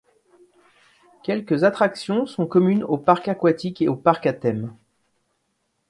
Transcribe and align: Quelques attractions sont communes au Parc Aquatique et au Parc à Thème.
Quelques 1.21 1.63
attractions 1.63 2.25
sont 2.25 2.47
communes 2.47 2.83
au 2.83 2.97
Parc 2.97 3.27
Aquatique 3.27 3.83
et 3.83 3.87
au 3.87 3.95
Parc 3.95 4.25
à 4.25 4.33
Thème. 4.33 4.75